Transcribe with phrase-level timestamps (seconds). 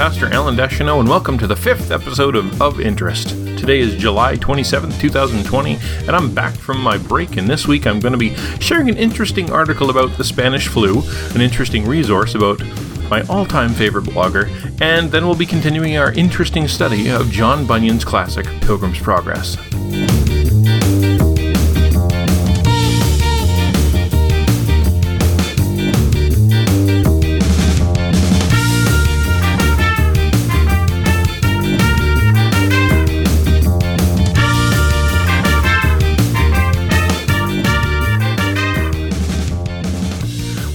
[0.00, 3.28] Pastor Alan Deschanel, and welcome to the fifth episode of Of Interest.
[3.58, 5.74] Today is July 27th, 2020,
[6.06, 8.96] and I'm back from my break, and this week I'm going to be sharing an
[8.96, 11.02] interesting article about the Spanish flu,
[11.34, 12.62] an interesting resource about
[13.10, 14.48] my all time favorite blogger,
[14.80, 19.58] and then we'll be continuing our interesting study of John Bunyan's classic, Pilgrim's Progress.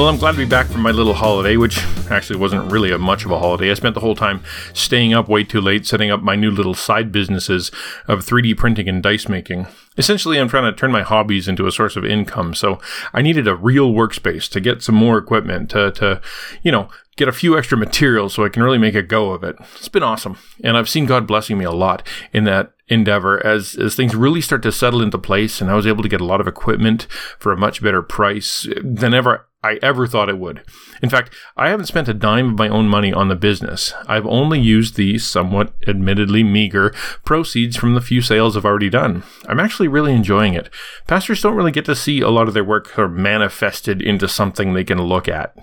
[0.00, 1.78] Well, I'm glad to be back from my little holiday, which
[2.10, 3.70] actually wasn't really a much of a holiday.
[3.70, 6.72] I spent the whole time staying up way too late setting up my new little
[6.72, 7.70] side businesses
[8.08, 9.66] of 3D printing and dice making.
[9.98, 12.80] Essentially, I'm trying to turn my hobbies into a source of income, so
[13.12, 16.22] I needed a real workspace to get some more equipment to, to
[16.62, 19.44] you know, get a few extra materials so I can really make a go of
[19.44, 19.56] it.
[19.76, 20.38] It's been awesome.
[20.64, 24.40] And I've seen God blessing me a lot in that endeavor as, as things really
[24.40, 27.06] start to settle into place and I was able to get a lot of equipment
[27.38, 30.62] for a much better price than ever I ever thought it would.
[31.02, 33.92] In fact, I haven't spent a dime of my own money on the business.
[34.06, 36.94] I've only used the somewhat admittedly meager
[37.24, 39.22] proceeds from the few sales I've already done.
[39.46, 40.70] I'm actually really enjoying it.
[41.06, 44.84] Pastors don't really get to see a lot of their work manifested into something they
[44.84, 45.54] can look at.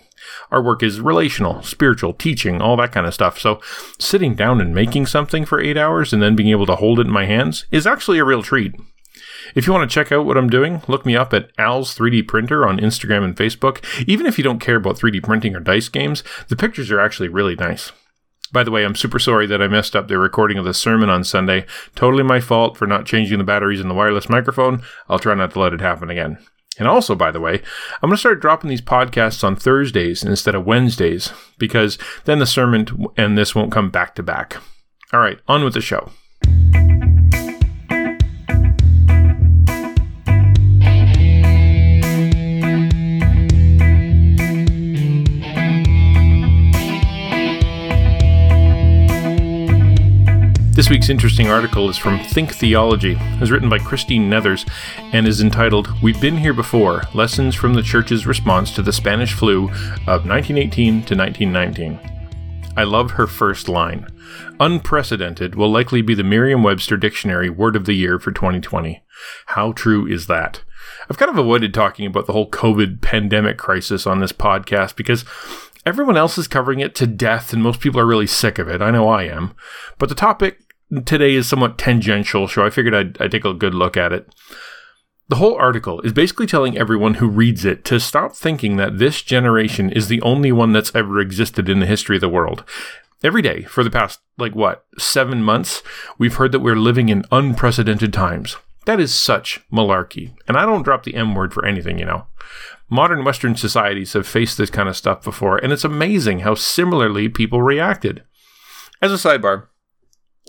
[0.52, 3.40] Our work is relational, spiritual, teaching, all that kind of stuff.
[3.40, 3.62] So
[3.98, 7.08] sitting down and making something for eight hours and then being able to hold it
[7.08, 8.76] in my hands is actually a real treat.
[9.56, 12.28] If you want to check out what I'm doing, look me up at Al's 3D
[12.28, 13.84] Printer on Instagram and Facebook.
[14.08, 17.30] Even if you don't care about 3D printing or dice games, the pictures are actually
[17.30, 17.92] really nice.
[18.52, 21.10] By the way, I'm super sorry that I messed up the recording of the sermon
[21.10, 21.66] on Sunday.
[21.96, 24.82] Totally my fault for not changing the batteries in the wireless microphone.
[25.10, 26.38] I'll try not to let it happen again.
[26.80, 27.56] And also, by the way,
[28.02, 32.46] I'm going to start dropping these podcasts on Thursdays instead of Wednesdays because then the
[32.46, 34.58] sermon and this won't come back to back.
[35.12, 36.12] All right, on with the show.
[50.78, 53.14] This week's interesting article is from Think Theology.
[53.14, 54.70] It was written by Christine Nethers
[55.12, 59.34] and is entitled We've Been Here Before Lessons from the Church's Response to the Spanish
[59.34, 59.70] Flu
[60.06, 62.00] of 1918 to 1919.
[62.78, 64.06] I love her first line.
[64.60, 69.04] Unprecedented will likely be the Merriam Webster Dictionary Word of the Year for 2020.
[69.48, 70.64] How true is that?
[71.10, 75.26] I've kind of avoided talking about the whole COVID pandemic crisis on this podcast because
[75.88, 78.80] everyone else is covering it to death and most people are really sick of it.
[78.80, 79.56] I know I am.
[79.98, 80.60] But the topic
[81.06, 84.34] today is somewhat tangential, so I figured I'd, I'd take a good look at it.
[85.30, 89.22] The whole article is basically telling everyone who reads it to stop thinking that this
[89.22, 92.64] generation is the only one that's ever existed in the history of the world.
[93.24, 95.84] Every day for the past, like what, seven months,
[96.18, 98.56] we've heard that we're living in unprecedented times.
[98.86, 100.34] That is such malarkey.
[100.48, 102.28] And I don't drop the M word for anything, you know.
[102.90, 107.28] Modern Western societies have faced this kind of stuff before, and it's amazing how similarly
[107.28, 108.24] people reacted.
[109.02, 109.68] As a sidebar,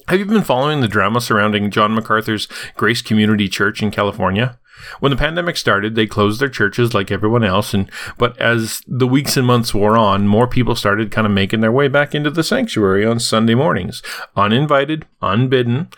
[0.08, 4.58] have you been following the drama surrounding John MacArthur's Grace Community Church in California?
[5.00, 9.08] When the pandemic started, they closed their churches like everyone else, and but as the
[9.08, 12.30] weeks and months wore on, more people started kind of making their way back into
[12.30, 14.02] the sanctuary on Sunday mornings,
[14.36, 15.88] uninvited, unbidden,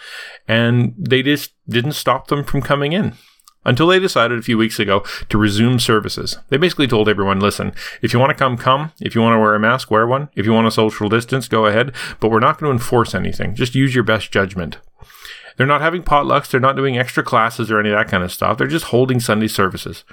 [0.49, 3.15] and they just didn't stop them from coming in
[3.65, 6.39] until they decided a few weeks ago to resume services.
[6.49, 7.73] They basically told everyone, listen,
[8.03, 8.93] if you want to come, come.
[9.01, 10.29] If you want to wear a mask, wear one.
[10.35, 11.93] If you want to social distance, go ahead.
[12.21, 13.55] But we're not going to enforce anything.
[13.55, 14.79] Just use your best judgment.
[15.57, 16.51] They're not having potlucks.
[16.51, 18.59] They're not doing extra classes or any of that kind of stuff.
[18.59, 20.05] They're just holding Sunday services.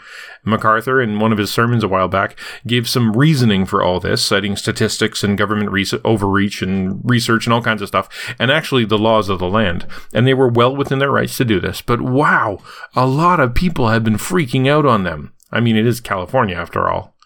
[0.43, 4.23] MacArthur, in one of his sermons a while back, gave some reasoning for all this,
[4.23, 8.85] citing statistics and government re- overreach and research and all kinds of stuff, and actually
[8.85, 9.85] the laws of the land.
[10.13, 11.81] And they were well within their rights to do this.
[11.81, 12.59] But wow,
[12.95, 15.33] a lot of people have been freaking out on them.
[15.51, 17.16] I mean, it is California after all.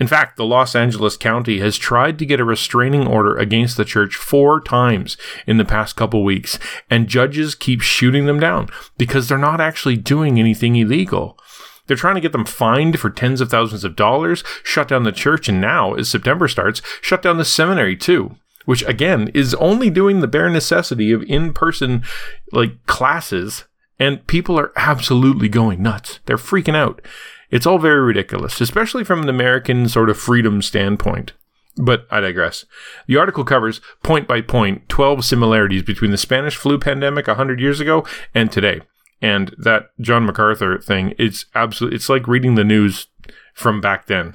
[0.00, 3.84] In fact, the Los Angeles County has tried to get a restraining order against the
[3.84, 6.58] church four times in the past couple weeks,
[6.88, 11.38] and judges keep shooting them down because they're not actually doing anything illegal.
[11.86, 15.12] They're trying to get them fined for tens of thousands of dollars, shut down the
[15.12, 18.36] church, and now, as September starts, shut down the seminary too.
[18.64, 22.04] Which again is only doing the bare necessity of in-person
[22.52, 23.64] like classes,
[23.98, 26.20] and people are absolutely going nuts.
[26.26, 27.02] They're freaking out.
[27.50, 31.32] It's all very ridiculous, especially from an American sort of freedom standpoint.
[31.76, 32.64] But I digress.
[33.06, 37.80] The article covers, point by point, 12 similarities between the Spanish flu pandemic 100 years
[37.80, 38.82] ago and today.
[39.22, 43.06] And that John MacArthur thing, it's absolutely, it's like reading the news
[43.54, 44.34] from back then.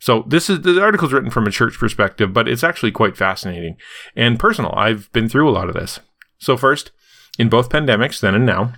[0.00, 3.76] So this is the article's written from a church perspective, but it's actually quite fascinating
[4.16, 4.72] and personal.
[4.76, 6.00] I've been through a lot of this.
[6.38, 6.90] So first,
[7.38, 8.72] in both pandemics, then and now,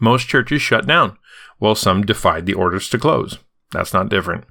[0.00, 1.18] most churches shut down,
[1.64, 3.38] while some defied the orders to close.
[3.72, 4.44] That's not different.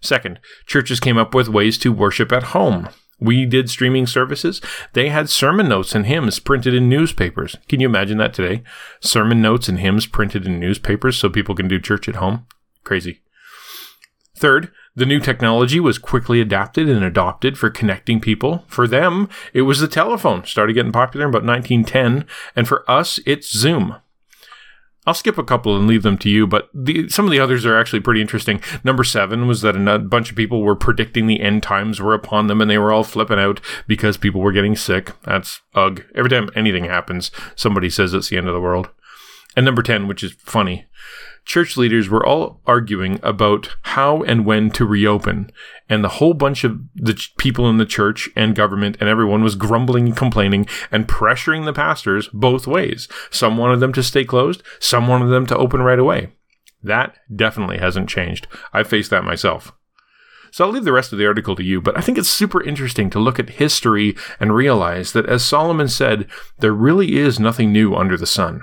[0.00, 2.88] Second, churches came up with ways to worship at home.
[3.20, 4.60] We did streaming services.
[4.94, 7.56] They had sermon notes and hymns printed in newspapers.
[7.68, 8.64] Can you imagine that today?
[9.00, 12.46] Sermon notes and hymns printed in newspapers so people can do church at home?
[12.82, 13.20] Crazy.
[14.36, 18.64] Third, the new technology was quickly adapted and adopted for connecting people.
[18.66, 22.26] For them, it was the telephone, started getting popular in about 1910,
[22.56, 23.96] and for us, it's Zoom.
[25.06, 27.64] I'll skip a couple and leave them to you, but the, some of the others
[27.64, 28.60] are actually pretty interesting.
[28.84, 32.48] Number seven was that a bunch of people were predicting the end times were upon
[32.48, 35.12] them and they were all flipping out because people were getting sick.
[35.22, 36.04] That's ugh.
[36.14, 38.90] Every time anything happens, somebody says it's the end of the world.
[39.56, 40.86] And number 10, which is funny,
[41.44, 45.50] church leaders were all arguing about how and when to reopen.
[45.88, 49.42] And the whole bunch of the ch- people in the church and government and everyone
[49.42, 53.08] was grumbling and complaining and pressuring the pastors both ways.
[53.30, 56.32] Some wanted them to stay closed, some wanted them to open right away.
[56.82, 58.46] That definitely hasn't changed.
[58.72, 59.72] I faced that myself.
[60.52, 62.62] So I'll leave the rest of the article to you, but I think it's super
[62.62, 66.26] interesting to look at history and realize that as Solomon said,
[66.58, 68.62] there really is nothing new under the sun.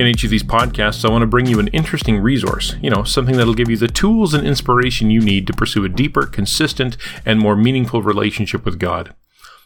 [0.00, 3.04] In each of these podcasts, I want to bring you an interesting resource, you know,
[3.04, 6.96] something that'll give you the tools and inspiration you need to pursue a deeper, consistent,
[7.26, 9.14] and more meaningful relationship with God.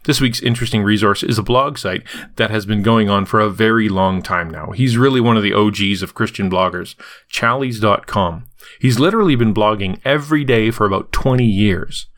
[0.05, 2.03] This week's interesting resource is a blog site
[2.37, 4.73] that has been going on for a very long time now.
[4.73, 6.95] He's really one of the OGs of Christian bloggers,
[7.33, 8.45] Challies.com.
[8.79, 12.09] He's literally been blogging every day for about 20 years.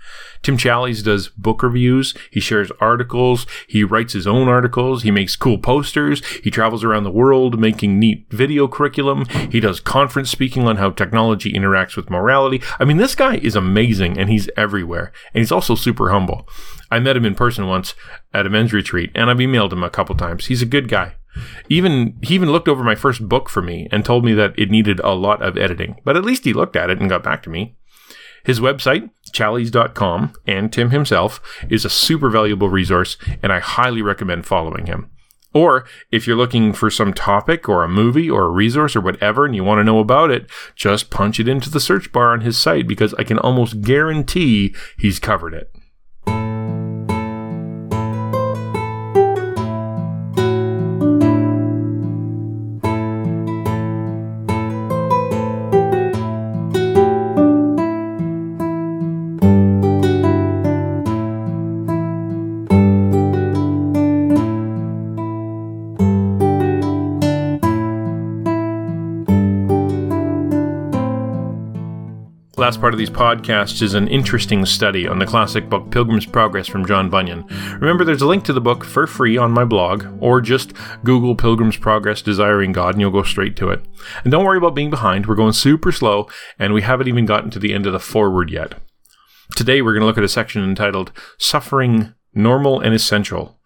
[0.42, 2.14] Tim Challies does book reviews.
[2.30, 3.46] He shares articles.
[3.68, 5.02] He writes his own articles.
[5.02, 6.24] He makes cool posters.
[6.42, 9.26] He travels around the world making neat video curriculum.
[9.50, 12.62] He does conference speaking on how technology interacts with morality.
[12.78, 15.12] I mean, this guy is amazing and he's everywhere.
[15.34, 16.48] And he's also super humble.
[16.90, 17.94] I met him in person once
[18.32, 20.46] at a men's retreat and I've emailed him a couple times.
[20.46, 21.16] He's a good guy.
[21.68, 24.70] Even he even looked over my first book for me and told me that it
[24.70, 27.42] needed a lot of editing, but at least he looked at it and got back
[27.42, 27.76] to me.
[28.44, 34.46] His website, challies.com, and Tim himself is a super valuable resource, and I highly recommend
[34.46, 35.10] following him.
[35.52, 39.46] Or if you're looking for some topic or a movie or a resource or whatever
[39.46, 42.42] and you want to know about it, just punch it into the search bar on
[42.42, 45.74] his site because I can almost guarantee he's covered it.
[72.56, 76.66] Last part of these podcasts is an interesting study on the classic book Pilgrim's Progress
[76.66, 77.44] from John Bunyan.
[77.80, 80.72] Remember, there's a link to the book for free on my blog, or just
[81.04, 83.84] Google Pilgrim's Progress Desiring God and you'll go straight to it.
[84.24, 87.50] And don't worry about being behind, we're going super slow, and we haven't even gotten
[87.50, 88.74] to the end of the foreword yet.
[89.54, 93.58] Today, we're going to look at a section entitled Suffering Normal and Essential.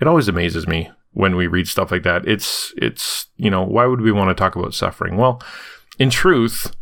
[0.00, 2.26] It always amazes me when we read stuff like that.
[2.26, 5.16] It's, it's, you know, why would we want to talk about suffering?
[5.18, 5.42] Well,
[5.98, 6.74] in truth,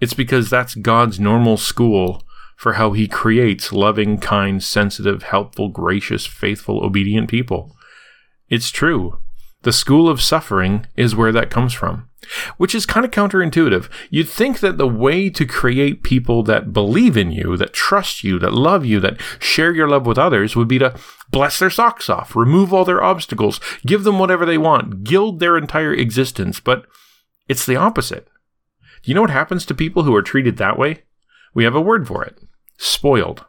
[0.00, 2.22] it's because that's God's normal school
[2.56, 7.76] for how he creates loving, kind, sensitive, helpful, gracious, faithful, obedient people.
[8.48, 9.18] It's true.
[9.62, 12.08] The school of suffering is where that comes from,
[12.58, 13.88] which is kind of counterintuitive.
[14.10, 18.38] You'd think that the way to create people that believe in you, that trust you,
[18.40, 20.94] that love you, that share your love with others would be to
[21.30, 25.56] bless their socks off, remove all their obstacles, give them whatever they want, gild their
[25.56, 26.60] entire existence.
[26.60, 26.84] But
[27.48, 28.28] it's the opposite.
[29.04, 31.02] You know what happens to people who are treated that way?
[31.52, 32.38] We have a word for it
[32.76, 33.44] spoiled.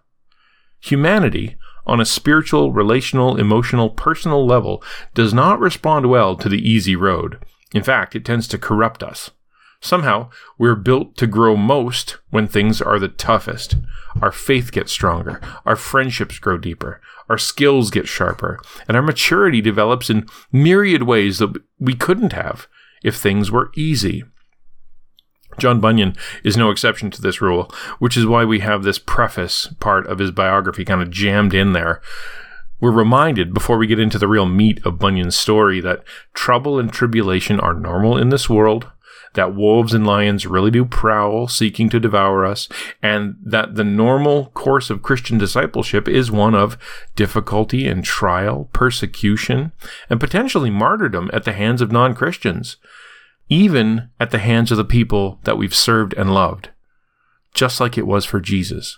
[0.81, 1.57] Humanity,
[1.87, 4.83] on a spiritual, relational, emotional, personal level,
[5.13, 7.39] does not respond well to the easy road.
[7.73, 9.31] In fact, it tends to corrupt us.
[9.81, 13.77] Somehow, we're built to grow most when things are the toughest.
[14.21, 19.61] Our faith gets stronger, our friendships grow deeper, our skills get sharper, and our maturity
[19.61, 22.67] develops in myriad ways that we couldn't have
[23.03, 24.23] if things were easy.
[25.57, 29.67] John Bunyan is no exception to this rule, which is why we have this preface
[29.79, 32.01] part of his biography kind of jammed in there.
[32.81, 36.91] We're reminded before we get into the real meat of Bunyan's story that trouble and
[36.91, 38.91] tribulation are normal in this world,
[39.35, 42.67] that wolves and lions really do prowl, seeking to devour us,
[43.01, 46.77] and that the normal course of Christian discipleship is one of
[47.15, 49.71] difficulty and trial, persecution,
[50.09, 52.77] and potentially martyrdom at the hands of non Christians,
[53.49, 56.69] even at the hands of the people that we've served and loved,
[57.53, 58.97] just like it was for Jesus.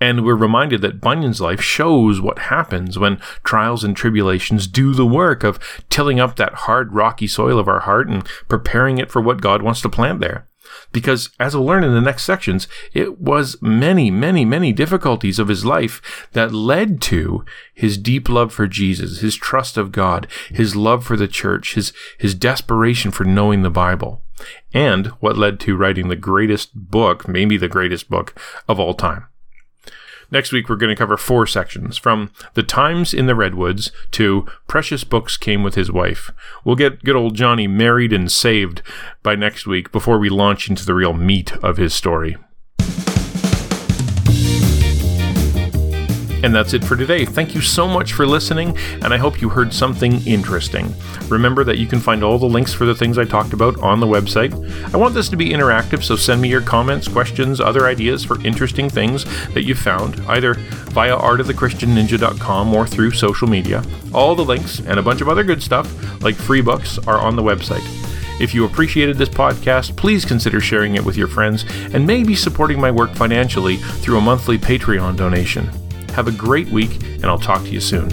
[0.00, 5.06] And we're reminded that Bunyan's life shows what happens when trials and tribulations do the
[5.06, 5.58] work of
[5.90, 9.62] tilling up that hard, rocky soil of our heart and preparing it for what God
[9.62, 10.48] wants to plant there.
[10.92, 15.48] Because, as we'll learn in the next sections, it was many, many, many difficulties of
[15.48, 17.44] his life that led to
[17.74, 21.92] his deep love for Jesus, his trust of God, his love for the church, his,
[22.18, 24.22] his desperation for knowing the Bible,
[24.72, 28.34] and what led to writing the greatest book, maybe the greatest book
[28.68, 29.26] of all time.
[30.30, 34.46] Next week, we're going to cover four sections from The Times in the Redwoods to
[34.66, 36.30] Precious Books Came with His Wife.
[36.64, 38.82] We'll get good old Johnny married and saved
[39.22, 42.36] by next week before we launch into the real meat of his story.
[46.46, 47.24] And that's it for today.
[47.24, 50.94] Thank you so much for listening, and I hope you heard something interesting.
[51.28, 53.98] Remember that you can find all the links for the things I talked about on
[53.98, 54.54] the website.
[54.94, 58.40] I want this to be interactive, so send me your comments, questions, other ideas for
[58.46, 59.24] interesting things
[59.54, 63.82] that you found, either via artofthechristianninja.com or through social media.
[64.14, 67.34] All the links and a bunch of other good stuff, like free books, are on
[67.34, 67.82] the website.
[68.40, 72.80] If you appreciated this podcast, please consider sharing it with your friends and maybe supporting
[72.80, 75.68] my work financially through a monthly Patreon donation.
[76.16, 78.08] Have a great week, and I'll talk to you soon.